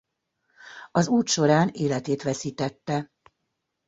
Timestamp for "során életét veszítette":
1.27-3.11